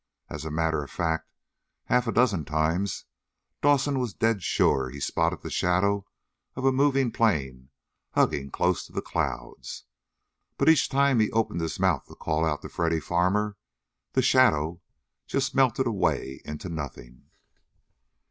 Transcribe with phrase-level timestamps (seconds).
[0.31, 1.31] As a matter of fact,
[1.85, 3.05] half a dozen times
[3.61, 6.07] Dawson was dead sure he spotted the shadow
[6.55, 7.69] of a moving plane
[8.13, 9.83] hugging close to the clouds.
[10.57, 13.57] But each time he opened his mouth to call out to Freddy Farmer
[14.13, 14.81] the "shadow"
[15.27, 17.29] just melted away into nothing.